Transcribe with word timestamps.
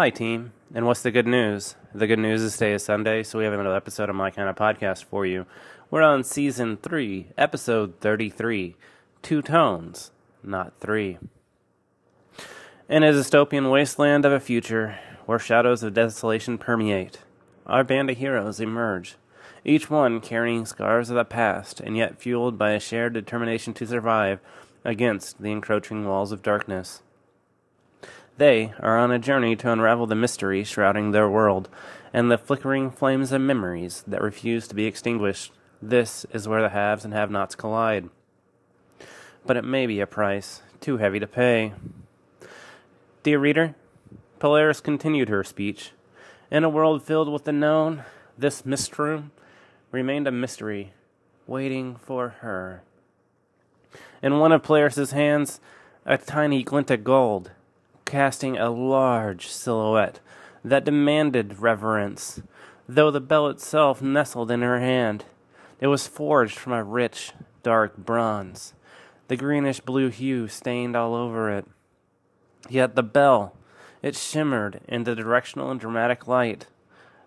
Hi, 0.00 0.10
team. 0.10 0.52
And 0.72 0.86
what's 0.86 1.02
the 1.02 1.10
good 1.10 1.26
news? 1.26 1.74
The 1.92 2.06
good 2.06 2.20
news 2.20 2.40
is 2.40 2.52
today 2.52 2.74
is 2.74 2.84
Sunday, 2.84 3.24
so 3.24 3.36
we 3.36 3.44
have 3.44 3.52
another 3.52 3.74
episode 3.74 4.08
of 4.08 4.14
My 4.14 4.30
Kind 4.30 4.48
of 4.48 4.54
Podcast 4.54 5.02
for 5.02 5.26
you. 5.26 5.44
We're 5.90 6.02
on 6.02 6.22
season 6.22 6.76
3, 6.76 7.32
episode 7.36 7.98
33 7.98 8.76
Two 9.22 9.42
Tones, 9.42 10.12
not 10.40 10.78
three. 10.78 11.18
In 12.88 13.02
a 13.02 13.10
dystopian 13.10 13.72
wasteland 13.72 14.24
of 14.24 14.30
a 14.30 14.38
future 14.38 15.00
where 15.26 15.40
shadows 15.40 15.82
of 15.82 15.94
desolation 15.94 16.58
permeate, 16.58 17.18
our 17.66 17.82
band 17.82 18.08
of 18.08 18.18
heroes 18.18 18.60
emerge, 18.60 19.16
each 19.64 19.90
one 19.90 20.20
carrying 20.20 20.64
scars 20.64 21.10
of 21.10 21.16
the 21.16 21.24
past 21.24 21.80
and 21.80 21.96
yet 21.96 22.22
fueled 22.22 22.56
by 22.56 22.70
a 22.70 22.78
shared 22.78 23.14
determination 23.14 23.74
to 23.74 23.84
survive 23.84 24.38
against 24.84 25.42
the 25.42 25.50
encroaching 25.50 26.06
walls 26.06 26.30
of 26.30 26.40
darkness. 26.40 27.02
They 28.38 28.72
are 28.78 28.96
on 28.96 29.10
a 29.10 29.18
journey 29.18 29.56
to 29.56 29.72
unravel 29.72 30.06
the 30.06 30.14
mystery 30.14 30.62
shrouding 30.62 31.10
their 31.10 31.28
world 31.28 31.68
and 32.12 32.30
the 32.30 32.38
flickering 32.38 32.88
flames 32.88 33.32
of 33.32 33.40
memories 33.40 34.04
that 34.06 34.22
refuse 34.22 34.68
to 34.68 34.76
be 34.76 34.86
extinguished. 34.86 35.52
This 35.82 36.24
is 36.32 36.46
where 36.46 36.62
the 36.62 36.68
haves 36.68 37.04
and 37.04 37.12
have 37.12 37.32
nots 37.32 37.56
collide. 37.56 38.10
But 39.44 39.56
it 39.56 39.64
may 39.64 39.86
be 39.86 39.98
a 39.98 40.06
price 40.06 40.62
too 40.80 40.98
heavy 40.98 41.18
to 41.18 41.26
pay. 41.26 41.72
Dear 43.24 43.40
reader, 43.40 43.74
Polaris 44.38 44.80
continued 44.80 45.28
her 45.28 45.42
speech. 45.42 45.90
In 46.48 46.62
a 46.62 46.68
world 46.68 47.02
filled 47.02 47.32
with 47.32 47.42
the 47.42 47.52
known, 47.52 48.04
this 48.38 48.64
mist 48.64 49.00
room 49.00 49.32
remained 49.90 50.28
a 50.28 50.32
mystery, 50.32 50.92
waiting 51.48 51.96
for 51.96 52.28
her. 52.40 52.84
In 54.22 54.38
one 54.38 54.52
of 54.52 54.62
Polaris's 54.62 55.10
hands, 55.10 55.60
a 56.06 56.16
tiny 56.16 56.62
glint 56.62 56.92
of 56.92 57.02
gold 57.02 57.50
casting 58.08 58.56
a 58.56 58.70
large 58.70 59.48
silhouette 59.48 60.18
that 60.64 60.84
demanded 60.84 61.58
reverence, 61.58 62.40
though 62.88 63.10
the 63.10 63.20
bell 63.20 63.48
itself 63.48 64.00
nestled 64.00 64.50
in 64.50 64.62
her 64.62 64.80
hand. 64.80 65.26
It 65.78 65.88
was 65.88 66.06
forged 66.08 66.56
from 66.56 66.72
a 66.72 66.82
rich, 66.82 67.32
dark 67.62 67.98
bronze, 67.98 68.72
the 69.28 69.36
greenish 69.36 69.80
blue 69.80 70.08
hue 70.08 70.48
stained 70.48 70.96
all 70.96 71.14
over 71.14 71.50
it. 71.50 71.66
Yet 72.70 72.96
the 72.96 73.02
bell, 73.02 73.54
it 74.02 74.16
shimmered 74.16 74.80
in 74.88 75.04
the 75.04 75.14
directional 75.14 75.70
and 75.70 75.78
dramatic 75.78 76.26
light. 76.26 76.66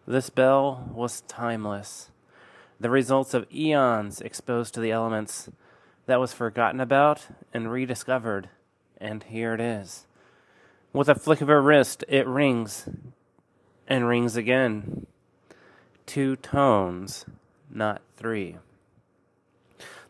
This 0.08 0.32
bell 0.32 0.90
was 0.92 1.22
timeless, 1.22 2.10
the 2.80 2.90
results 2.90 3.36
of 3.36 3.46
eons 3.54 4.20
exposed 4.20 4.74
to 4.74 4.80
the 4.80 4.92
elements 4.92 5.48
that 6.08 6.20
was 6.20 6.34
forgotten 6.34 6.80
about 6.80 7.28
and 7.54 7.72
rediscovered, 7.72 8.50
and 8.98 9.22
here 9.22 9.54
it 9.54 9.62
is. 9.62 10.08
With 10.94 11.08
a 11.08 11.16
flick 11.16 11.40
of 11.40 11.48
her 11.48 11.62
wrist, 11.62 12.04
it 12.10 12.28
rings 12.28 12.90
and 13.88 14.08
rings 14.08 14.36
again. 14.36 15.08
Two 16.06 16.36
tones, 16.36 17.26
not 17.70 18.02
three. 18.18 18.58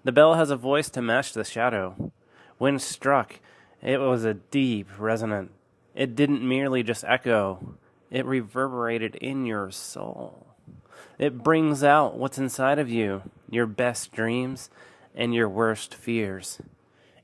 The 0.03 0.11
bell 0.11 0.33
has 0.33 0.49
a 0.49 0.55
voice 0.55 0.89
to 0.91 1.01
match 1.01 1.33
the 1.33 1.43
shadow. 1.43 2.11
When 2.57 2.79
struck, 2.79 3.39
it 3.81 3.99
was 3.99 4.25
a 4.25 4.33
deep 4.33 4.87
resonant. 4.97 5.51
It 5.93 6.15
didn't 6.15 6.47
merely 6.47 6.81
just 6.81 7.03
echo, 7.03 7.75
it 8.09 8.25
reverberated 8.25 9.15
in 9.15 9.45
your 9.45 9.69
soul. 9.69 10.47
It 11.19 11.43
brings 11.43 11.83
out 11.83 12.17
what's 12.17 12.39
inside 12.39 12.79
of 12.79 12.89
you, 12.89 13.21
your 13.49 13.67
best 13.67 14.11
dreams 14.11 14.71
and 15.13 15.35
your 15.35 15.47
worst 15.47 15.93
fears. 15.93 16.59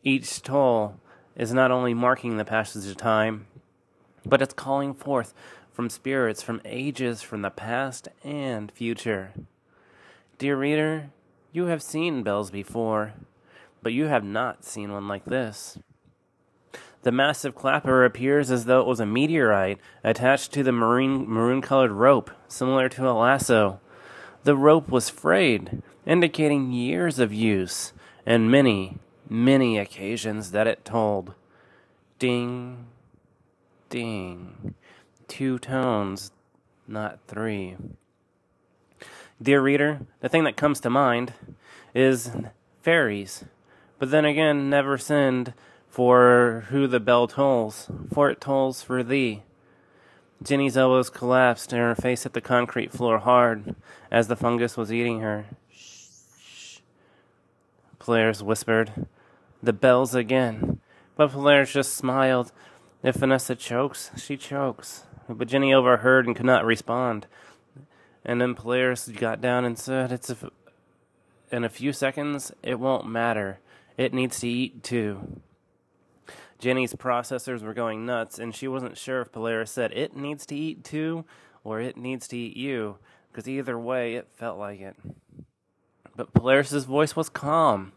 Each 0.04 0.42
toll 0.42 1.00
is 1.38 1.54
not 1.54 1.72
only 1.72 1.94
marking 1.94 2.36
the 2.36 2.44
passage 2.44 2.90
of 2.90 2.98
time, 2.98 3.46
but 4.26 4.42
it's 4.42 4.54
calling 4.54 4.94
forth 4.94 5.34
from 5.72 5.90
spirits 5.90 6.42
from 6.42 6.60
ages 6.66 7.22
from 7.22 7.44
the 7.44 7.52
past 7.52 8.10
and 8.24 8.72
future. 8.72 9.32
Dear 10.40 10.58
reader, 10.58 11.12
you 11.52 11.68
have 11.68 11.84
seen 11.84 12.24
bells 12.24 12.50
before, 12.50 13.14
but 13.84 13.94
you 13.94 14.06
have 14.06 14.24
not 14.24 14.66
seen 14.66 14.92
one 14.92 15.08
like 15.08 15.26
this. 15.26 15.78
The 17.04 17.12
massive 17.12 17.56
clapper 17.56 18.04
appears 18.04 18.50
as 18.50 18.66
though 18.66 18.82
it 18.82 18.88
was 18.88 19.00
a 19.00 19.06
meteorite 19.06 19.80
attached 20.04 20.52
to 20.54 20.64
the 20.64 20.72
maroon, 20.72 21.30
maroon 21.30 21.62
colored 21.62 21.92
rope, 21.92 22.32
similar 22.48 22.90
to 22.90 23.08
a 23.08 23.14
lasso. 23.14 23.80
The 24.44 24.56
rope 24.56 24.90
was 24.90 25.10
frayed, 25.10 25.84
indicating 26.06 26.72
years 26.72 27.20
of 27.20 27.32
use 27.32 27.94
and 28.26 28.52
many, 28.52 28.98
many 29.30 29.78
occasions 29.78 30.52
that 30.52 30.68
it 30.68 30.86
told. 30.86 31.34
Ding, 32.20 32.86
ding. 33.90 34.74
Two 35.28 35.60
tones, 35.60 36.32
not 36.88 37.20
three. 37.28 37.76
Dear 39.42 39.62
reader, 39.62 40.02
the 40.22 40.30
thing 40.30 40.46
that 40.46 40.58
comes 40.58 40.80
to 40.80 40.90
mind 40.90 41.34
is 41.94 42.32
fairies, 42.82 43.44
but 44.00 44.10
then 44.10 44.26
again, 44.26 44.70
never 44.70 44.98
sinned 44.98 45.54
for 45.90 46.66
who 46.70 46.88
the 46.88 47.00
bell 47.00 47.28
tolls, 47.28 47.90
for 48.14 48.30
it 48.30 48.42
tolls 48.42 48.82
for 48.82 49.04
thee. 49.04 49.44
Jenny's 50.42 50.78
elbows 50.78 51.10
collapsed 51.10 51.74
and 51.74 51.82
her 51.82 51.96
face 51.96 52.24
hit 52.24 52.34
the 52.34 52.42
concrete 52.42 52.92
floor 52.92 53.20
hard 53.20 53.76
as 54.12 54.28
the 54.28 54.36
fungus 54.36 54.78
was 54.78 54.94
eating 54.94 55.22
her. 55.22 55.46
Polaris 58.00 58.42
whispered, 58.42 59.08
The 59.62 59.74
bells 59.74 60.16
again. 60.16 60.80
But 61.16 61.32
Polaris 61.32 61.74
just 61.74 61.94
smiled. 61.94 62.52
If 63.04 63.16
Vanessa 63.16 63.56
chokes, 63.56 64.12
she 64.18 64.38
chokes. 64.38 65.04
But 65.30 65.48
Jenny 65.48 65.74
overheard 65.74 66.28
and 66.28 66.36
could 66.36 66.46
not 66.46 66.66
respond. 66.66 67.28
And 68.24 68.40
then 68.42 68.56
Polaris 68.56 69.08
got 69.08 69.42
down 69.42 69.66
and 69.66 69.78
said, 69.78 70.12
It's 70.12 70.30
a 70.30 70.34
f- 70.34 70.52
in 71.52 71.64
a 71.64 71.70
few 71.70 71.94
seconds, 71.94 72.52
it 72.62 72.80
won't 72.80 73.08
matter. 73.08 73.60
It 73.98 74.14
needs 74.14 74.40
to 74.42 74.48
eat 74.48 74.84
too. 74.84 75.42
Jenny's 76.60 76.94
processors 76.94 77.62
were 77.62 77.74
going 77.74 78.06
nuts, 78.06 78.38
and 78.40 78.54
she 78.54 78.68
wasn't 78.68 78.98
sure 78.98 79.22
if 79.22 79.32
Polaris 79.32 79.72
said 79.72 79.92
it 79.94 80.16
needs 80.16 80.46
to 80.48 80.56
eat 80.56 80.84
too 80.84 81.24
or 81.64 81.80
it 81.80 81.98
needs 81.98 82.28
to 82.30 82.38
eat 82.38 82.58
you, 82.58 82.98
because 83.32 83.48
either 83.48 83.78
way, 83.78 84.16
it 84.16 84.28
felt 84.38 84.58
like 84.58 84.80
it 84.82 84.96
but 86.18 86.34
Polaris's 86.34 86.84
voice 86.84 87.16
was 87.16 87.30
calm. 87.30 87.94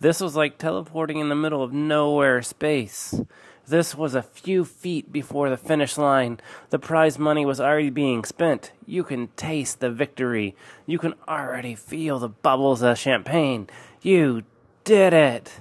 This 0.00 0.20
was 0.20 0.36
like 0.36 0.58
teleporting 0.58 1.18
in 1.18 1.28
the 1.28 1.34
middle 1.34 1.62
of 1.62 1.72
nowhere 1.72 2.42
space. 2.42 3.20
This 3.66 3.94
was 3.94 4.14
a 4.14 4.22
few 4.22 4.64
feet 4.64 5.12
before 5.12 5.50
the 5.50 5.56
finish 5.56 5.98
line. 5.98 6.40
The 6.70 6.78
prize 6.78 7.18
money 7.18 7.44
was 7.44 7.60
already 7.60 7.90
being 7.90 8.24
spent. 8.24 8.72
You 8.86 9.04
can 9.04 9.28
taste 9.36 9.80
the 9.80 9.90
victory. 9.90 10.56
You 10.86 10.98
can 10.98 11.14
already 11.28 11.74
feel 11.74 12.18
the 12.18 12.30
bubbles 12.30 12.80
of 12.80 12.98
champagne. 12.98 13.68
You 14.00 14.44
did 14.84 15.12
it! 15.12 15.60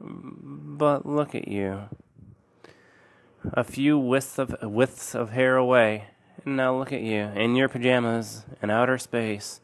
But 0.00 1.06
look 1.06 1.34
at 1.34 1.48
you. 1.48 1.84
A 3.54 3.64
few 3.64 3.98
widths 3.98 4.38
of, 4.38 4.54
widths 4.62 5.14
of 5.14 5.30
hair 5.30 5.56
away. 5.56 6.08
And 6.44 6.56
now 6.56 6.76
look 6.76 6.92
at 6.92 7.00
you, 7.00 7.22
in 7.22 7.56
your 7.56 7.68
pajamas, 7.68 8.44
in 8.62 8.68
outer 8.68 8.98
space 8.98 9.60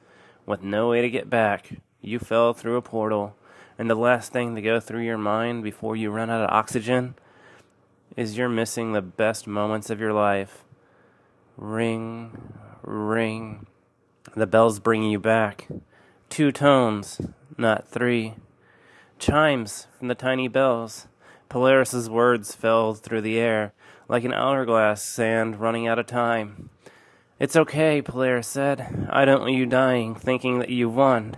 with 0.47 0.62
no 0.62 0.89
way 0.89 1.03
to 1.03 1.11
get 1.11 1.29
back. 1.29 1.79
You 2.01 2.19
fell 2.19 2.55
through 2.55 2.77
a 2.77 2.83
portal, 2.83 3.37
and 3.79 3.91
the 3.91 3.95
last 3.95 4.33
thing 4.33 4.55
to 4.55 4.62
go 4.62 4.81
through 4.81 5.03
your 5.03 5.19
mind 5.19 5.62
before 5.62 5.97
you 5.97 6.11
run 6.11 6.31
out 6.31 6.43
of 6.43 6.51
oxygen 6.51 7.15
is 8.17 8.37
you're 8.37 8.49
missing 8.49 8.93
the 8.93 9.03
best 9.03 9.47
moments 9.47 9.91
of 9.91 10.01
your 10.01 10.12
life. 10.12 10.65
Ring, 11.57 12.53
ring. 12.83 13.67
The 14.37 14.47
bell's 14.47 14.79
bringing 14.79 15.11
you 15.11 15.19
back. 15.19 15.69
Two 16.29 16.53
tones, 16.53 17.21
not 17.57 17.89
three. 17.89 18.35
Chimes 19.19 19.87
from 19.99 20.09
the 20.09 20.15
tiny 20.15 20.49
bells. 20.49 21.06
Polaris's 21.49 22.11
words 22.11 22.55
fell 22.55 22.95
through 22.95 23.21
the 23.21 23.39
air 23.39 23.73
like 24.09 24.25
an 24.25 24.33
hourglass 24.33 25.03
sand 25.03 25.61
running 25.61 25.87
out 25.87 25.99
of 25.99 26.06
time. 26.06 26.71
It's 27.38 27.56
okay, 27.56 28.00
Polaris 28.03 28.47
said. 28.47 29.09
I 29.11 29.25
don't 29.25 29.41
want 29.41 29.55
you 29.55 29.67
dying 29.67 30.15
thinking 30.15 30.59
that 30.61 30.69
you 30.69 30.88
won. 30.88 31.37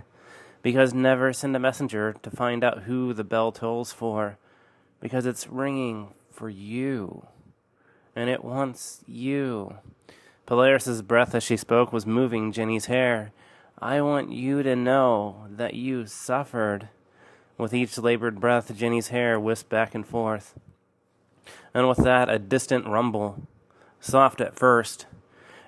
Because 0.67 0.93
never 0.93 1.31
send 1.31 1.55
a 1.55 1.59
messenger 1.59 2.17
to 2.21 2.29
find 2.29 2.61
out 2.61 2.79
who 2.79 3.13
the 3.13 3.23
bell 3.23 3.53
tolls 3.53 3.93
for. 3.93 4.37
Because 4.99 5.25
it's 5.25 5.47
ringing 5.47 6.09
for 6.29 6.49
you. 6.49 7.25
And 8.17 8.29
it 8.29 8.43
wants 8.43 8.99
you. 9.07 9.75
Polaris's 10.45 11.01
breath 11.01 11.33
as 11.33 11.43
she 11.43 11.55
spoke 11.55 11.93
was 11.93 12.05
moving 12.05 12.51
Jenny's 12.51 12.87
hair. 12.87 13.31
I 13.79 14.01
want 14.01 14.33
you 14.33 14.61
to 14.61 14.75
know 14.75 15.47
that 15.49 15.75
you 15.75 16.05
suffered. 16.05 16.89
With 17.57 17.73
each 17.73 17.97
labored 17.97 18.41
breath, 18.41 18.75
Jenny's 18.75 19.07
hair 19.07 19.39
whisked 19.39 19.69
back 19.69 19.95
and 19.95 20.05
forth. 20.05 20.59
And 21.73 21.87
with 21.87 21.99
that, 21.99 22.29
a 22.29 22.39
distant 22.39 22.85
rumble. 22.87 23.47
Soft 24.01 24.41
at 24.41 24.53
first, 24.53 25.05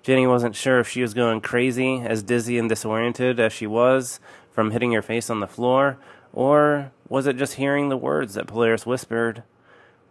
Jenny 0.03 0.27
wasn't 0.27 0.57
sure 0.57 0.81
if 0.81 0.89
she 0.89 1.01
was 1.01 1.13
going 1.13 1.39
crazy, 1.39 2.01
as 2.01 2.21
dizzy 2.21 2.57
and 2.57 2.67
disoriented 2.67 3.39
as 3.39 3.53
she 3.53 3.65
was 3.65 4.19
from 4.59 4.71
hitting 4.71 4.91
your 4.91 5.01
face 5.01 5.29
on 5.29 5.39
the 5.39 5.47
floor, 5.47 5.97
or 6.33 6.91
was 7.07 7.25
it 7.27 7.37
just 7.37 7.53
hearing 7.53 7.87
the 7.87 7.95
words 7.95 8.33
that 8.33 8.45
Polaris 8.45 8.85
whispered? 8.85 9.41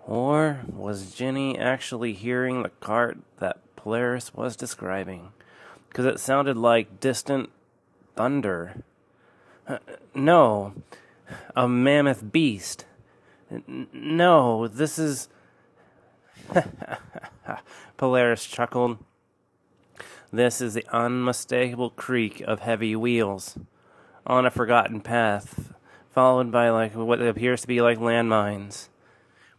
Or 0.06 0.60
was 0.66 1.14
Jenny 1.14 1.58
actually 1.58 2.14
hearing 2.14 2.62
the 2.62 2.70
cart 2.80 3.18
that 3.40 3.58
Polaris 3.76 4.32
was 4.32 4.56
describing? 4.56 5.32
Because 5.86 6.06
it 6.06 6.18
sounded 6.18 6.56
like 6.56 6.98
distant 6.98 7.50
thunder. 8.16 8.84
Uh, 9.66 9.80
no, 10.14 10.72
a 11.54 11.68
mammoth 11.68 12.32
beast. 12.32 12.86
N- 13.50 13.86
no, 13.92 14.66
this 14.66 14.98
is. 14.98 15.28
Polaris 17.98 18.46
chuckled. 18.46 18.96
This 20.32 20.62
is 20.62 20.72
the 20.72 20.86
unmistakable 20.90 21.90
creak 21.90 22.40
of 22.40 22.60
heavy 22.60 22.96
wheels 22.96 23.58
on 24.28 24.44
a 24.44 24.50
forgotten 24.50 25.00
path, 25.00 25.72
followed 26.10 26.52
by 26.52 26.69
like 26.69 26.94
what 26.94 27.20
appears 27.22 27.62
to 27.62 27.66
be 27.66 27.80
like 27.80 27.98
landmines. 27.98 28.88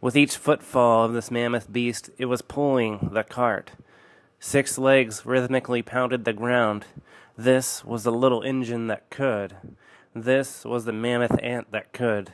With 0.00 0.16
each 0.16 0.36
footfall 0.36 1.04
of 1.04 1.12
this 1.12 1.30
mammoth 1.30 1.70
beast, 1.70 2.08
it 2.16 2.26
was 2.26 2.40
pulling 2.40 3.10
the 3.12 3.24
cart. 3.24 3.72
Six 4.38 4.78
legs 4.78 5.26
rhythmically 5.26 5.82
pounded 5.82 6.24
the 6.24 6.32
ground. 6.32 6.86
This 7.36 7.84
was 7.84 8.04
the 8.04 8.12
little 8.12 8.42
engine 8.42 8.86
that 8.86 9.10
could. 9.10 9.56
This 10.14 10.64
was 10.64 10.84
the 10.84 10.92
mammoth 10.92 11.38
ant 11.42 11.72
that 11.72 11.92
could. 11.92 12.32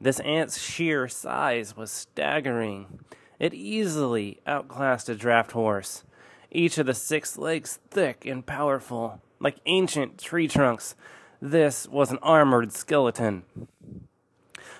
This 0.00 0.18
ant's 0.20 0.60
sheer 0.60 1.08
size 1.08 1.76
was 1.76 1.90
staggering. 1.90 3.00
It 3.38 3.54
easily 3.54 4.40
outclassed 4.46 5.08
a 5.08 5.14
draft 5.14 5.52
horse, 5.52 6.04
each 6.50 6.78
of 6.78 6.86
the 6.86 6.94
six 6.94 7.36
legs 7.36 7.78
thick 7.90 8.24
and 8.26 8.44
powerful, 8.44 9.20
like 9.38 9.56
ancient 9.66 10.18
tree 10.18 10.48
trunks. 10.48 10.94
This 11.40 11.86
was 11.88 12.10
an 12.10 12.18
armored 12.22 12.72
skeleton. 12.72 13.42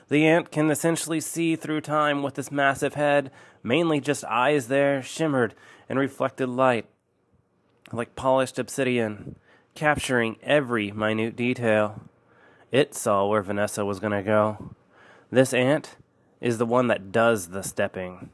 The 0.09 0.27
ant 0.27 0.51
can 0.53 0.71
essentially 0.71 1.21
see 1.21 1.57
through 1.57 1.81
time 1.81 2.23
with 2.23 2.39
its 2.39 2.53
massive 2.53 2.95
head, 2.95 3.31
mainly 3.63 4.01
just 4.01 4.25
eyes 4.25 4.69
there, 4.69 5.03
shimmered 5.03 5.55
and 5.89 5.99
reflected 5.99 6.49
light, 6.49 6.87
like 7.93 8.17
polished 8.17 8.59
obsidian, 8.59 9.37
capturing 9.75 10.37
every 10.43 10.93
minute 10.93 11.37
detail. 11.37 12.03
It 12.71 12.95
saw 12.95 13.27
where 13.27 13.43
Vanessa 13.43 13.85
was 13.85 14.01
going 14.01 14.13
to 14.13 14.23
go. 14.23 14.75
This 15.31 15.53
ant 15.53 15.97
is 16.41 16.59
the 16.59 16.67
one 16.67 16.87
that 16.87 17.13
does 17.13 17.49
the 17.49 17.63
stepping. 17.63 18.31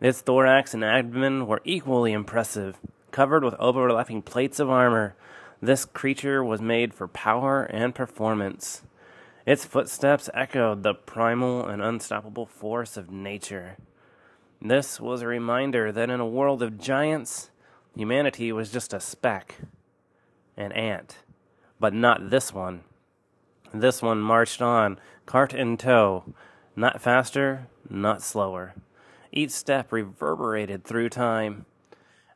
Its 0.00 0.20
thorax 0.20 0.74
and 0.74 0.84
abdomen 0.84 1.46
were 1.46 1.62
equally 1.64 2.12
impressive, 2.12 2.78
covered 3.10 3.44
with 3.44 3.54
overlapping 3.54 4.22
plates 4.22 4.58
of 4.58 4.70
armor. 4.70 5.14
This 5.62 5.84
creature 5.84 6.42
was 6.42 6.60
made 6.60 6.92
for 6.92 7.06
power 7.06 7.62
and 7.62 7.94
performance. 7.94 8.82
Its 9.46 9.64
footsteps 9.64 10.28
echoed 10.34 10.82
the 10.82 10.92
primal 10.92 11.64
and 11.64 11.80
unstoppable 11.80 12.46
force 12.46 12.96
of 12.96 13.12
nature. 13.12 13.76
This 14.60 15.00
was 15.00 15.22
a 15.22 15.28
reminder 15.28 15.92
that 15.92 16.10
in 16.10 16.18
a 16.18 16.26
world 16.26 16.64
of 16.64 16.80
giants, 16.80 17.50
humanity 17.94 18.50
was 18.50 18.72
just 18.72 18.92
a 18.92 18.98
speck, 18.98 19.54
an 20.56 20.72
ant. 20.72 21.18
But 21.78 21.94
not 21.94 22.30
this 22.30 22.52
one. 22.52 22.82
This 23.72 24.02
one 24.02 24.20
marched 24.20 24.60
on, 24.60 24.98
cart 25.26 25.54
in 25.54 25.76
tow, 25.76 26.24
not 26.74 27.00
faster, 27.00 27.68
not 27.88 28.20
slower. 28.20 28.74
Each 29.30 29.52
step 29.52 29.92
reverberated 29.92 30.82
through 30.84 31.10
time. 31.10 31.66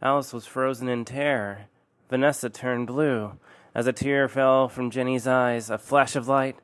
Alice 0.00 0.32
was 0.32 0.46
frozen 0.46 0.88
in 0.88 1.05
terror. 1.05 1.67
Vanessa 2.08 2.49
turned 2.49 2.87
blue 2.87 3.38
as 3.75 3.87
a 3.87 3.93
tear 3.93 4.29
fell 4.29 4.69
from 4.69 4.91
Jenny's 4.91 5.26
eyes, 5.26 5.69
a 5.69 5.79
flash 5.79 6.17
of 6.17 6.29
light, 6.29 6.56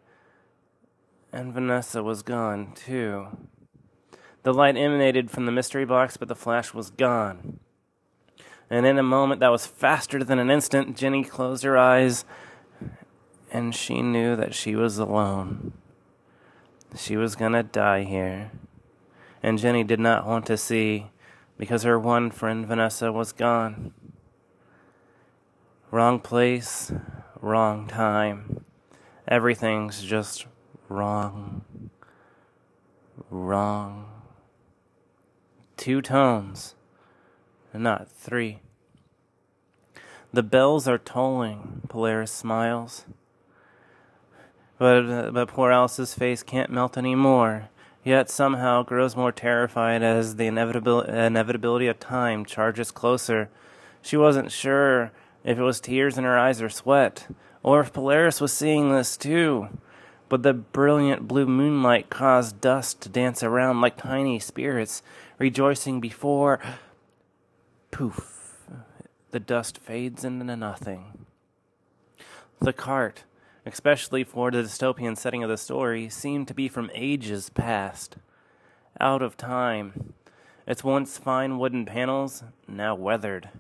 and 1.33 1.53
Vanessa 1.53 2.03
was 2.03 2.23
gone, 2.23 2.73
too. 2.75 3.27
The 4.45 4.55
light 4.55 4.77
emanated 4.77 5.31
from 5.31 5.47
the 5.47 5.53
mystery 5.53 5.85
box, 5.85 6.17
but 6.17 6.29
the 6.29 6.35
flash 6.35 6.73
was 6.73 6.91
gone. 6.91 7.61
And 8.71 8.87
in 8.87 8.99
a 8.99 9.03
moment 9.03 9.41
that 9.41 9.51
was 9.51 9.67
faster 9.67 10.25
than 10.25 10.39
an 10.39 10.51
instant, 10.51 10.97
Jenny 10.97 11.25
closed 11.25 11.65
her 11.65 11.77
eyes, 11.77 12.25
and 13.51 13.75
she 13.75 14.01
knew 14.01 14.35
that 14.37 14.55
she 14.55 14.75
was 14.75 14.99
alone. 14.99 15.73
She 16.97 17.17
was 17.17 17.37
gonna 17.37 17.63
die 17.63 18.05
here. 18.05 18.51
And 19.43 19.59
Jenny 19.59 19.85
did 19.85 20.01
not 20.01 20.27
want 20.27 20.47
to 20.47 20.57
see, 20.57 21.11
because 21.59 21.83
her 21.83 21.99
one 21.99 22.31
friend 22.31 22.67
Vanessa 22.67 23.13
was 23.13 23.33
gone. 23.33 23.93
Wrong 25.93 26.21
place, 26.21 26.91
wrong 27.43 27.87
time. 27.87 28.65
Everything's 29.29 30.03
just 30.03 30.47
wrong, 30.89 31.91
wrong. 33.29 34.07
Two 35.77 36.01
tones, 36.01 36.77
not 37.75 38.11
three. 38.11 38.61
The 40.33 40.43
bells 40.43 40.89
are 40.89 40.97
tolling, 40.97 41.83
Polaris 41.91 42.33
smiles. 42.33 43.05
But, 44.79 45.31
but 45.33 45.49
poor 45.49 45.71
Alice's 45.71 46.15
face 46.15 46.43
can't 46.43 46.71
melt 46.71 46.97
any 46.97 47.15
more, 47.15 47.69
yet 48.03 48.31
somehow 48.31 48.83
grows 48.83 49.15
more 49.15 49.31
terrified 49.31 50.03
as 50.03 50.37
the 50.37 50.45
inevitabil- 50.45 51.07
inevitability 51.07 51.87
of 51.87 52.01
time 52.01 52.47
charges 52.47 52.91
closer. 52.91 53.51
She 54.01 54.17
wasn't 54.17 54.51
sure 54.51 55.13
if 55.45 55.59
it 55.59 55.63
was 55.63 55.81
tears 55.81 56.19
in 56.19 56.25
her 56.25 56.39
eyes 56.39 56.63
or 56.63 56.69
sweat, 56.69 57.27
or 57.63 57.81
if 57.81 57.93
Polaris 57.93 58.41
was 58.41 58.53
seeing 58.53 58.93
this 58.93 59.17
too 59.17 59.69
but 60.33 60.43
the 60.43 60.55
brilliant 60.55 61.29
blue 61.29 61.45
moonlight 61.45 62.09
caused 62.09 62.59
dust 62.59 63.03
to 63.03 63.11
dance 63.11 63.43
around 63.43 63.83
like 63.83 63.99
tiny 63.99 64.39
spirits 64.39 65.03
rejoicing 65.39 66.01
before. 66.01 66.59
Poof! 67.91 68.67
The 69.31 69.39
dust 69.39 69.77
fades 69.77 70.25
into 70.25 70.57
nothing. 70.57 71.27
The 72.61 72.73
cart, 72.73 73.25
especially 73.67 74.25
for 74.25 74.51
the 74.51 74.63
dystopian 74.63 75.19
setting 75.19 75.43
of 75.43 75.51
the 75.51 75.59
story, 75.59 76.09
seemed 76.09 76.49
to 76.49 76.55
be 76.55 76.67
from 76.67 76.91
ages 76.95 77.51
past, 77.51 78.17
out 78.99 79.21
of 79.21 79.37
time. 79.37 80.15
Its 80.67 80.83
once 80.83 81.19
fine 81.19 81.59
wooden 81.59 81.85
panels, 81.85 82.43
now 82.67 82.95
weathered. 82.95 83.51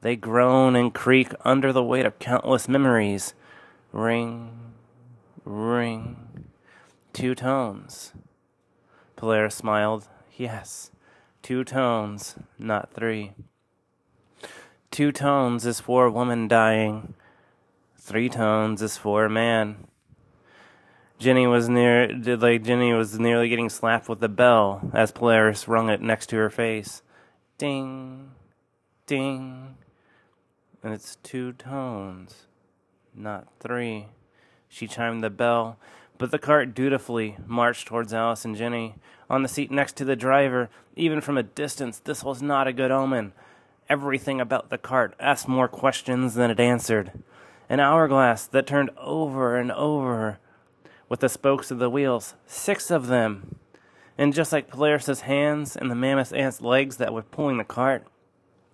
They 0.00 0.14
groan 0.16 0.76
and 0.76 0.94
creak 0.94 1.32
under 1.44 1.72
the 1.72 1.82
weight 1.82 2.06
of 2.06 2.18
countless 2.18 2.68
memories. 2.68 3.34
Ring, 3.92 4.72
Ring. 5.44 6.46
Two 7.12 7.34
tones. 7.34 8.12
Polaris 9.16 9.56
smiled. 9.56 10.08
Yes, 10.36 10.92
two 11.42 11.64
tones, 11.64 12.36
not 12.58 12.92
three. 12.92 13.32
Two 14.92 15.10
tones 15.10 15.66
is 15.66 15.80
for 15.80 16.06
a 16.06 16.12
woman 16.12 16.46
dying. 16.46 17.14
Three 17.96 18.28
tones 18.28 18.80
is 18.80 18.96
for 18.96 19.24
a 19.24 19.30
man. 19.30 19.88
Jenny 21.18 21.48
was 21.48 21.68
near, 21.68 22.08
like 22.14 22.62
Jenny 22.62 22.92
was 22.92 23.18
nearly 23.18 23.48
getting 23.48 23.68
slapped 23.68 24.08
with 24.08 24.20
the 24.20 24.28
bell 24.28 24.88
as 24.94 25.10
Polaris 25.10 25.66
rung 25.66 25.90
it 25.90 26.00
next 26.00 26.28
to 26.28 26.36
her 26.36 26.50
face. 26.50 27.02
Ding, 27.58 28.30
ding, 29.06 29.76
and 30.82 30.92
it's 30.92 31.16
two 31.16 31.52
tones, 31.52 32.46
not 33.14 33.48
three. 33.60 34.06
She 34.68 34.86
chimed 34.86 35.22
the 35.22 35.30
bell, 35.30 35.78
but 36.18 36.30
the 36.30 36.38
cart 36.38 36.74
dutifully 36.74 37.36
marched 37.46 37.86
towards 37.86 38.12
Alice 38.12 38.44
and 38.44 38.56
Jenny. 38.56 38.96
On 39.30 39.42
the 39.42 39.48
seat 39.48 39.70
next 39.70 39.96
to 39.96 40.04
the 40.04 40.16
driver, 40.16 40.68
even 40.96 41.20
from 41.20 41.38
a 41.38 41.42
distance, 41.42 41.98
this 41.98 42.24
was 42.24 42.42
not 42.42 42.66
a 42.66 42.72
good 42.72 42.90
omen. 42.90 43.32
Everything 43.88 44.40
about 44.40 44.70
the 44.70 44.78
cart 44.78 45.14
asked 45.18 45.48
more 45.48 45.68
questions 45.68 46.34
than 46.34 46.50
it 46.50 46.60
answered. 46.60 47.12
An 47.68 47.80
hourglass 47.80 48.46
that 48.46 48.66
turned 48.66 48.90
over 48.98 49.56
and 49.56 49.72
over 49.72 50.38
with 51.08 51.20
the 51.20 51.28
spokes 51.28 51.70
of 51.70 51.78
the 51.78 51.90
wheels, 51.90 52.34
six 52.46 52.90
of 52.90 53.06
them. 53.06 53.56
And 54.16 54.34
just 54.34 54.52
like 54.52 54.68
Polaris's 54.68 55.22
hands 55.22 55.76
and 55.76 55.90
the 55.90 55.94
mammoth 55.94 56.32
ant's 56.32 56.60
legs 56.60 56.96
that 56.96 57.14
were 57.14 57.22
pulling 57.22 57.56
the 57.56 57.64
cart, 57.64 58.04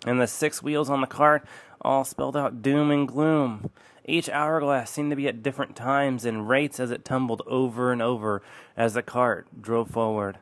and 0.07 0.21
the 0.21 0.27
six 0.27 0.63
wheels 0.63 0.91
on 0.91 1.01
the 1.01 1.07
cart 1.07 1.45
all 1.85 2.05
spelled 2.05 2.37
out 2.37 2.63
doom 2.63 2.91
and 2.91 3.07
gloom. 3.07 3.71
Each 4.05 4.29
hourglass 4.29 4.91
seemed 4.91 5.11
to 5.11 5.17
be 5.17 5.29
at 5.29 5.43
different 5.43 5.77
times 5.77 6.25
and 6.25 6.49
rates 6.49 6.81
as 6.81 6.91
it 6.91 7.05
tumbled 7.05 7.43
over 7.47 7.93
and 7.93 8.03
over 8.03 8.43
as 8.77 8.95
the 8.95 9.03
cart 9.03 9.47
drove 9.61 9.91
forward. 9.91 10.39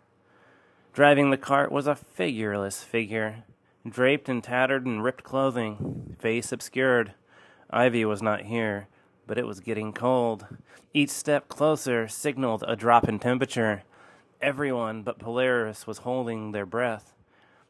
Driving 0.92 1.30
the 1.30 1.37
cart 1.37 1.72
was 1.72 1.87
a 1.87 1.94
figureless 1.94 2.82
figure, 2.82 3.44
draped 3.88 4.28
in 4.28 4.42
tattered 4.42 4.84
and 4.84 5.02
ripped 5.02 5.25
clothing, 5.25 6.16
face 6.18 6.52
obscured. 6.52 7.14
Ivy 7.70 8.04
was 8.04 8.20
not 8.20 8.42
here, 8.42 8.88
but 9.26 9.38
it 9.38 9.46
was 9.46 9.61
getting 9.61 9.92
cold. 9.92 10.46
Each 10.92 11.11
step 11.11 11.49
closer 11.49 12.08
signaled 12.08 12.64
a 12.66 12.76
drop 12.76 13.08
in 13.08 13.18
temperature. 13.18 13.84
Everyone 14.40 15.02
but 15.02 15.18
Polaris 15.18 15.87
was 15.87 15.99
holding 15.99 16.52
their 16.52 16.66
breath. 16.66 17.14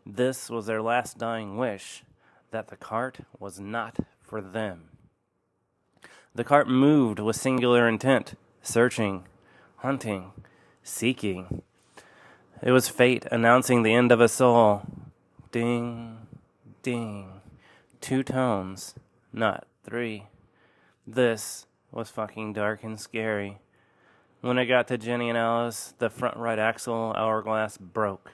This 0.05 0.50
was 0.50 0.67
their 0.67 0.83
last 0.83 1.19
dying 1.19 1.57
wish 1.57 2.02
that 2.52 2.68
the 2.68 2.76
cart 2.76 3.18
was 3.40 3.59
not 3.59 3.97
for 4.23 4.40
them. 4.40 4.85
The 6.35 6.44
cart 6.44 6.68
moved 6.68 7.18
with 7.18 7.37
singular 7.37 7.88
intent, 7.88 8.35
searching, 8.62 9.25
hunting, 9.78 10.32
seeking. 10.82 11.62
It 12.62 12.71
was 12.71 12.88
fate 12.88 13.26
announcing 13.30 13.82
the 13.82 13.92
end 13.92 14.12
of 14.12 14.21
a 14.21 14.28
soul. 14.28 14.82
Ding, 15.50 16.18
ding. 16.82 17.40
Two 18.00 18.23
tones, 18.23 18.94
not 19.32 19.66
three. 19.85 20.26
This 21.06 21.66
was 21.90 22.09
fucking 22.09 22.52
dark 22.52 22.85
and 22.85 22.99
scary. 22.99 23.59
When 24.40 24.59
I 24.59 24.64
got 24.64 24.88
to 24.88 24.99
Jenny 24.99 25.28
and 25.28 25.38
Alice, 25.38 25.94
the 25.99 26.11
front 26.11 26.37
right 26.37 26.59
axle 26.59 27.12
hourglass 27.16 27.76
broke. 27.76 28.32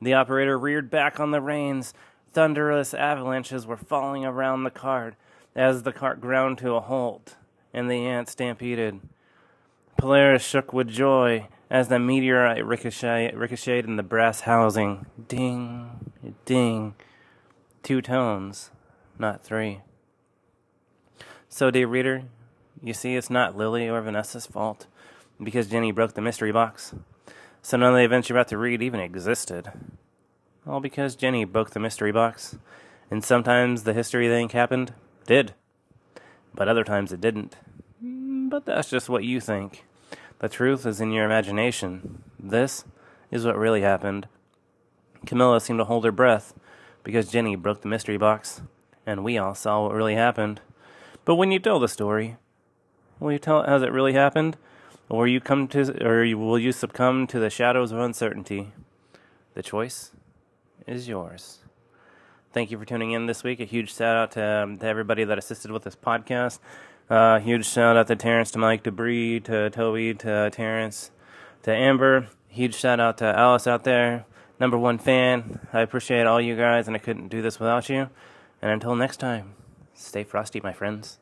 The 0.00 0.14
operator 0.14 0.58
reared 0.58 0.90
back 0.90 1.18
on 1.20 1.30
the 1.30 1.40
reins. 1.40 1.94
Thunderous 2.32 2.94
avalanches 2.94 3.66
were 3.66 3.76
falling 3.76 4.24
around 4.24 4.64
the 4.64 4.70
cart 4.70 5.14
as 5.54 5.82
the 5.82 5.92
cart 5.92 6.20
ground 6.20 6.58
to 6.58 6.74
a 6.74 6.80
halt 6.80 7.36
and 7.72 7.90
the 7.90 8.06
ants 8.06 8.32
stampeded. 8.32 9.00
Polaris 9.96 10.42
shook 10.42 10.72
with 10.72 10.88
joy 10.88 11.48
as 11.70 11.88
the 11.88 11.98
meteorite 11.98 12.64
ricochet, 12.64 13.34
ricocheted 13.34 13.86
in 13.86 13.96
the 13.96 14.02
brass 14.02 14.42
housing. 14.42 15.06
Ding, 15.26 16.12
ding. 16.44 16.94
Two 17.82 18.00
tones, 18.00 18.70
not 19.18 19.42
three. 19.42 19.80
So, 21.48 21.70
dear 21.70 21.86
reader, 21.86 22.24
you 22.82 22.94
see, 22.94 23.16
it's 23.16 23.30
not 23.30 23.56
Lily 23.56 23.88
or 23.88 24.00
Vanessa's 24.00 24.46
fault 24.46 24.86
because 25.42 25.68
Jenny 25.68 25.92
broke 25.92 26.14
the 26.14 26.20
mystery 26.20 26.52
box. 26.52 26.94
So 27.62 27.76
none 27.76 27.90
of 27.90 27.96
the 27.96 28.04
events 28.04 28.28
you're 28.28 28.38
about 28.38 28.48
to 28.48 28.58
read 28.58 28.82
even 28.82 29.00
existed. 29.00 29.70
All 30.68 30.80
because 30.80 31.16
Jenny 31.16 31.44
broke 31.44 31.70
the 31.70 31.80
mystery 31.80 32.12
box. 32.12 32.58
And 33.10 33.24
sometimes 33.24 33.84
the 33.84 33.94
history 33.94 34.28
thing 34.28 34.50
happened 34.50 34.92
did. 35.26 35.54
But 36.54 36.68
other 36.68 36.84
times 36.84 37.10
it 37.10 37.22
didn't. 37.22 37.56
But 38.02 38.66
that's 38.66 38.90
just 38.90 39.08
what 39.08 39.24
you 39.24 39.40
think. 39.40 39.84
The 40.40 40.48
truth 40.48 40.84
is 40.84 41.00
in 41.00 41.12
your 41.12 41.24
imagination. 41.24 42.22
This 42.38 42.84
is 43.30 43.46
what 43.46 43.56
really 43.56 43.80
happened. 43.80 44.28
Camilla 45.24 45.60
seemed 45.60 45.78
to 45.78 45.84
hold 45.84 46.04
her 46.04 46.12
breath 46.12 46.52
because 47.02 47.30
Jenny 47.30 47.56
broke 47.56 47.80
the 47.80 47.88
mystery 47.88 48.18
box, 48.18 48.60
and 49.06 49.24
we 49.24 49.38
all 49.38 49.54
saw 49.54 49.84
what 49.84 49.94
really 49.94 50.14
happened. 50.14 50.60
But 51.24 51.36
when 51.36 51.50
you 51.50 51.58
tell 51.58 51.80
the 51.80 51.88
story, 51.88 52.36
will 53.18 53.32
you 53.32 53.38
tell 53.38 53.62
it 53.62 53.68
as 53.68 53.82
it 53.82 53.92
really 53.92 54.12
happened, 54.12 54.56
or 55.08 55.26
you 55.26 55.40
come 55.40 55.66
to, 55.68 56.06
or 56.06 56.36
will 56.36 56.58
you 56.58 56.72
succumb 56.72 57.26
to 57.28 57.40
the 57.40 57.50
shadows 57.50 57.90
of 57.90 57.98
uncertainty? 57.98 58.72
The 59.54 59.62
choice 59.62 60.12
is 60.86 61.08
yours. 61.08 61.58
Thank 62.52 62.70
you 62.70 62.78
for 62.78 62.84
tuning 62.84 63.12
in 63.12 63.26
this 63.26 63.44
week. 63.44 63.60
A 63.60 63.64
huge 63.64 63.94
shout 63.94 64.16
out 64.16 64.32
to, 64.32 64.44
um, 64.44 64.78
to 64.78 64.86
everybody 64.86 65.24
that 65.24 65.38
assisted 65.38 65.70
with 65.70 65.84
this 65.84 65.96
podcast. 65.96 66.58
Uh, 67.10 67.38
huge 67.38 67.66
shout 67.66 67.96
out 67.96 68.06
to 68.08 68.16
Terrence, 68.16 68.50
to 68.52 68.58
Mike, 68.58 68.82
to 68.84 68.90
Bree, 68.90 69.40
to 69.40 69.70
Toby, 69.70 70.14
to 70.14 70.50
Terrence, 70.50 71.10
to 71.62 71.74
Amber. 71.74 72.28
Huge 72.48 72.74
shout 72.74 73.00
out 73.00 73.18
to 73.18 73.26
Alice 73.26 73.66
out 73.66 73.84
there, 73.84 74.24
number 74.58 74.78
one 74.78 74.98
fan. 74.98 75.60
I 75.72 75.80
appreciate 75.80 76.26
all 76.26 76.40
you 76.40 76.56
guys, 76.56 76.86
and 76.86 76.96
I 76.96 76.98
couldn't 76.98 77.28
do 77.28 77.42
this 77.42 77.60
without 77.60 77.88
you. 77.88 78.08
And 78.60 78.70
until 78.70 78.96
next 78.96 79.18
time, 79.18 79.54
stay 79.94 80.24
frosty, 80.24 80.60
my 80.60 80.72
friends. 80.72 81.18